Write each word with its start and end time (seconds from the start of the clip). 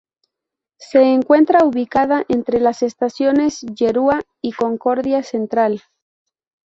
Se 0.79 1.03
encuentra 1.13 1.63
ubicada 1.63 2.25
entre 2.27 2.59
las 2.59 2.81
estaciones 2.81 3.59
Yeruá 3.61 4.23
y 4.41 4.51
Concordia 4.53 5.21
Central. 5.21 5.83